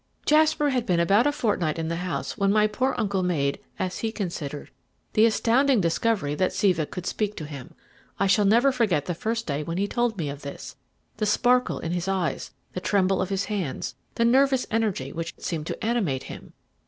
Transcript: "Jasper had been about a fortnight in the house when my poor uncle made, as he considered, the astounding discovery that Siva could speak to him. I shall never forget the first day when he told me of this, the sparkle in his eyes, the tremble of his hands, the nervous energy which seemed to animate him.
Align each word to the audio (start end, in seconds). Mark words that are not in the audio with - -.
"Jasper 0.25 0.69
had 0.71 0.87
been 0.87 0.99
about 0.99 1.27
a 1.27 1.31
fortnight 1.31 1.77
in 1.77 1.87
the 1.87 1.97
house 1.97 2.35
when 2.35 2.51
my 2.51 2.65
poor 2.65 2.95
uncle 2.97 3.21
made, 3.21 3.59
as 3.77 3.99
he 3.99 4.11
considered, 4.11 4.71
the 5.13 5.27
astounding 5.27 5.79
discovery 5.79 6.33
that 6.33 6.51
Siva 6.53 6.87
could 6.87 7.05
speak 7.05 7.35
to 7.37 7.45
him. 7.45 7.75
I 8.19 8.25
shall 8.25 8.45
never 8.45 8.71
forget 8.71 9.05
the 9.05 9.13
first 9.13 9.45
day 9.45 9.61
when 9.61 9.77
he 9.77 9.87
told 9.87 10.17
me 10.17 10.27
of 10.27 10.41
this, 10.41 10.75
the 11.17 11.27
sparkle 11.27 11.77
in 11.77 11.91
his 11.91 12.07
eyes, 12.07 12.49
the 12.73 12.81
tremble 12.81 13.21
of 13.21 13.29
his 13.29 13.45
hands, 13.45 13.93
the 14.15 14.25
nervous 14.25 14.65
energy 14.71 15.13
which 15.13 15.35
seemed 15.37 15.67
to 15.67 15.85
animate 15.85 16.23
him. 16.23 16.53